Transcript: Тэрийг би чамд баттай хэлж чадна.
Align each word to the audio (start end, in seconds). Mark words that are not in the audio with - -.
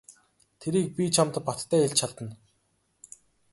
Тэрийг 0.61 0.87
би 0.97 1.03
чамд 1.15 1.35
баттай 1.47 1.81
хэлж 1.85 1.95
чадна. 1.99 2.31